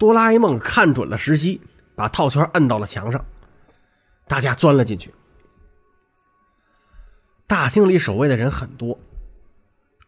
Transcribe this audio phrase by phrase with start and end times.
[0.00, 1.60] 哆啦 A 梦看准了时机，
[1.94, 3.22] 把套圈摁到了墙上，
[4.26, 5.12] 大家钻了进去。
[7.46, 8.98] 大厅里守卫的人很多，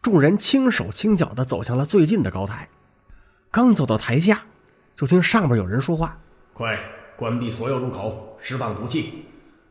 [0.01, 2.67] 众人轻手轻脚的走向了最近的高台。
[3.51, 4.41] 刚走到台下，
[4.97, 6.17] 就听上边有人说话
[6.55, 6.75] ：“快
[7.15, 9.25] 关闭所有入口，释放毒气，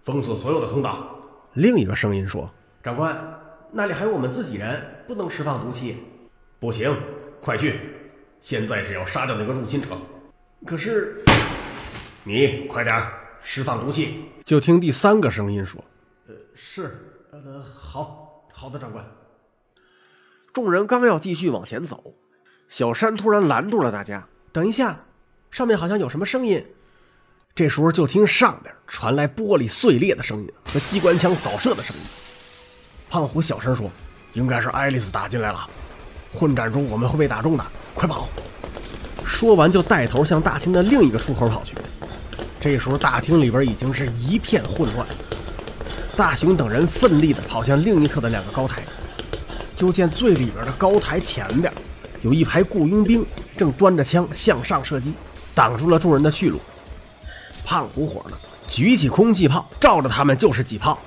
[0.04, 1.18] 封锁所有的通道。”
[1.54, 2.48] 另一个声音说
[2.80, 3.20] ：“长官，
[3.72, 5.96] 那里还有我们自己人，不能释放毒气。”
[6.60, 6.96] 不行，
[7.40, 7.80] 快去！
[8.42, 9.88] 现在只要杀掉那个入侵者。
[10.66, 11.24] 可是，
[12.24, 13.02] 你快点
[13.42, 14.24] 释放毒气！
[14.44, 15.82] 就听第三个声音说
[16.28, 16.98] ：“呃，是，
[17.30, 19.04] 呃，好，好的，长官。”
[20.52, 22.14] 众人刚要继续往前走，
[22.68, 25.04] 小山突然拦住了大家：“等一下，
[25.50, 26.64] 上面好像有什么声音。”
[27.54, 32.02] 这时候就听上边传来玻璃碎裂的声音和机关枪扫射的声音。
[33.08, 33.90] 胖虎小声说
[34.34, 35.68] ：“应该是爱丽丝打进来了。”
[36.34, 38.28] 混战中我们会被打中的，快跑！
[39.24, 41.74] 说完就带头向大厅的另一个出口跑去。
[42.60, 45.06] 这时候大厅里边已经是一片混乱，
[46.16, 48.82] 大雄等人奋力地跑向另一侧的两个高台，
[49.76, 51.72] 就见最里边的高台前边
[52.22, 53.24] 有一排雇佣兵
[53.56, 55.12] 正端着枪向上射击，
[55.54, 56.60] 挡住了众人的去路。
[57.64, 60.98] 胖虎火了，举起空气炮照着他们就是几炮。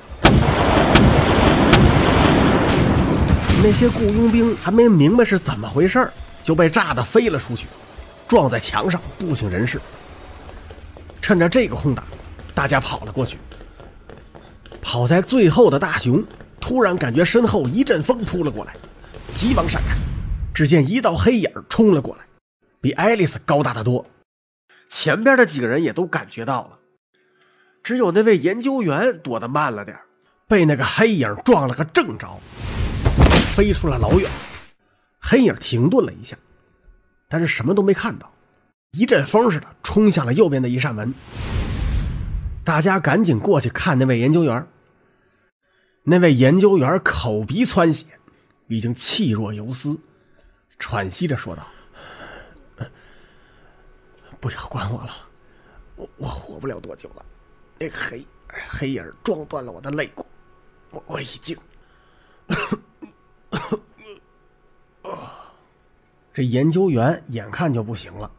[3.68, 6.08] 那些雇佣兵还没明白是怎么回事
[6.44, 7.66] 就被炸得飞了出去，
[8.28, 9.82] 撞在墙上，不省人事。
[11.20, 12.06] 趁着这个空档，
[12.54, 13.40] 大家跑了过去。
[14.84, 16.24] 跑在最后的大雄
[16.62, 18.76] 突然感觉身后一阵风扑了过来，
[19.36, 19.98] 急忙闪开。
[20.54, 22.22] 只见一道黑影冲了过来，
[22.80, 24.06] 比爱丽丝高大的多。
[24.92, 26.78] 前边的几个人也都感觉到了，
[27.84, 29.98] 只有那位研究员躲得慢了点
[30.48, 32.40] 被那个黑影撞了个正着。
[33.56, 34.30] 飞出了老远，
[35.18, 36.36] 黑影停顿了一下，
[37.30, 38.30] 但是什么都没看到，
[38.92, 41.14] 一阵风似的冲向了右边的一扇门。
[42.66, 44.68] 大家赶紧过去看那位研究员。
[46.04, 48.06] 那位研究员口鼻窜血，
[48.68, 49.98] 已经气若游丝，
[50.78, 51.66] 喘息着说道
[54.42, 55.16] ：“不要管我了，
[55.96, 57.26] 我我活不了多久了。
[57.80, 58.28] 那个黑
[58.68, 60.26] 黑影撞断了我的肋骨，
[60.92, 61.58] 我我已经。”
[66.36, 68.30] 这研究员眼看就不行了，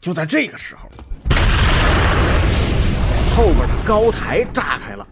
[0.00, 0.88] 就在这个时候，
[3.36, 5.06] 后边的高台炸开了，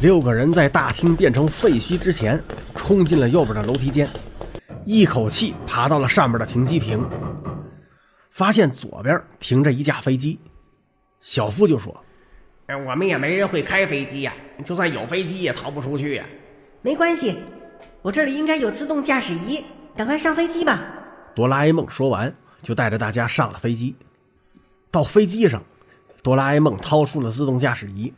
[0.00, 2.42] 六个人在大厅变成废墟之前，
[2.76, 4.08] 冲进了右边的楼梯间，
[4.86, 7.06] 一口气爬到了上面的停机坪，
[8.30, 10.40] 发现左边停着一架飞机，
[11.20, 11.94] 小夫就说
[12.68, 14.32] ：“哎，我们也没人会开飞机呀，
[14.64, 16.24] 就算有飞机也逃不出去呀。”
[16.80, 17.36] 没关系。
[18.00, 19.62] 我这里应该有自动驾驶仪，
[19.96, 20.80] 赶快上飞机吧！
[21.34, 23.94] 哆啦 A 梦说完，就带着大家上了飞机。
[24.90, 25.62] 到飞机上，
[26.22, 28.12] 哆啦 A 梦掏出了自动驾驶仪，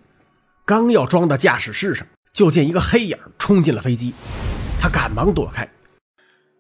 [0.65, 4.15] 刚要装到驾驶室上，就见一个黑影冲进了飞机。
[4.81, 5.69] 他赶忙躲开，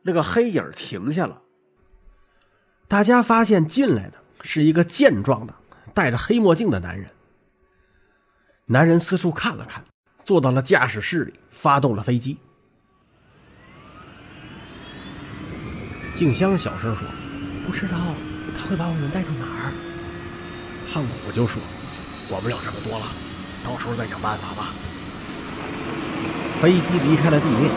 [0.02, 1.40] 那个黑影停下了。
[2.88, 5.54] 大家发现进来的是一个健壮的、
[5.94, 7.08] 戴着黑墨镜的男人。
[8.66, 9.84] 男人四处看了看，
[10.24, 12.38] 坐到了驾驶室里，发动了飞机。
[16.16, 17.02] 静香小声说
[17.66, 17.96] ：“不知道
[18.56, 19.72] 他会把我们带到哪儿。”
[20.92, 21.60] 胖虎就说
[22.28, 23.06] ：“管不了这么多了，
[23.64, 24.74] 到时候再想办法吧。”
[26.60, 27.70] 飞机离开了地面，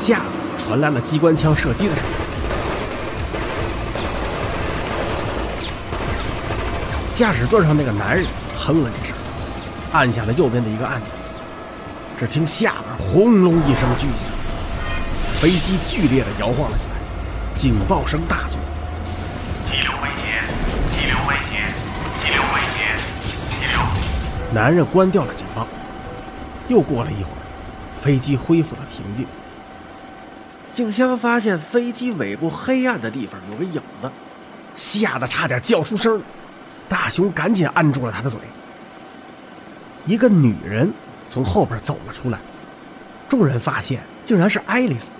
[0.00, 0.22] 下
[0.58, 2.10] 传来了机关枪射击的声音。
[7.14, 8.26] 驾驶座上那个男人
[8.58, 9.14] 哼了一声，
[9.92, 11.08] 按下了右边的一个按钮。
[12.18, 16.93] 只听下边轰隆一声巨响，飞机剧烈的摇晃了起来。
[17.64, 18.60] 警报声大作，
[19.70, 20.44] 急流危险！
[20.92, 21.72] 急流危险！
[22.22, 22.94] 急流危险！
[23.48, 23.80] 急流。
[24.52, 25.66] 男人关掉了警报。
[26.68, 27.40] 又过了一会儿，
[28.02, 29.26] 飞机恢复了平静。
[30.74, 34.10] 静香发现飞机尾部黑暗的地方有个影子，
[34.76, 36.20] 吓得差点叫出声。
[36.86, 38.38] 大雄赶紧按住了他的嘴。
[40.04, 40.92] 一个女人
[41.30, 42.38] 从后边走了出来，
[43.26, 45.12] 众人发现竟然是爱丽丝。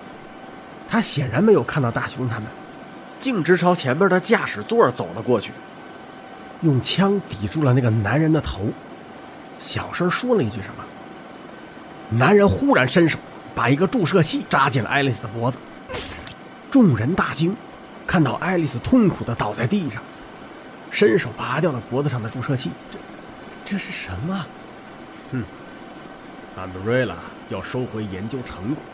[0.95, 2.45] 他显然没有看到大雄他们，
[3.21, 5.51] 径直朝前边的驾驶座走了过去，
[6.63, 8.69] 用枪抵住了那个男人的头，
[9.59, 10.85] 小声说了一句什么。
[12.17, 13.19] 男人忽然伸手
[13.57, 15.59] 把一个注射器扎进了爱丽丝的脖子，
[16.71, 17.57] 众人大惊，
[18.07, 20.01] 看到爱丽丝痛苦的倒在地上，
[20.93, 22.71] 伸手拔掉了脖子上的注射器。
[22.93, 22.99] 这，
[23.67, 24.47] 这是什么？
[25.33, 25.43] 哼，
[26.57, 27.17] 安德瑞拉
[27.49, 28.85] 要收回研究成果，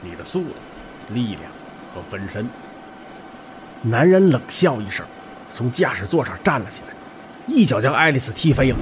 [0.00, 0.54] 你的速度。
[1.08, 1.42] 力量
[1.94, 2.48] 和分身，
[3.82, 5.04] 男人冷笑一声，
[5.54, 6.94] 从驾驶座上站了起来，
[7.46, 8.76] 一脚将爱丽丝踢飞了。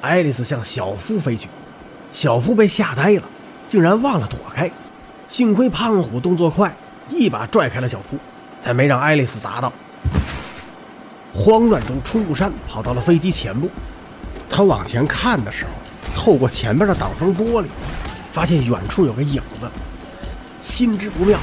[0.00, 1.48] 爱丽丝向小夫飞去，
[2.12, 3.22] 小夫被吓呆了，
[3.68, 4.70] 竟然忘了躲开。
[5.28, 6.74] 幸亏胖虎动作快，
[7.08, 8.18] 一把拽开了小夫，
[8.60, 9.72] 才没让爱丽丝砸到。
[11.34, 13.70] 慌乱中，冲入山跑到了飞机前部，
[14.50, 15.70] 他往前看的时候，
[16.14, 17.66] 透过前面的挡风玻璃，
[18.30, 19.70] 发现远处有个影子，
[20.62, 21.38] 心知不妙，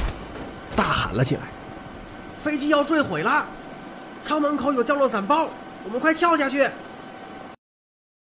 [0.74, 1.42] 大喊了起来。
[2.42, 3.44] 飞机要坠毁了，
[4.22, 5.48] 舱门口有降落伞包，
[5.84, 6.66] 我们快跳下去！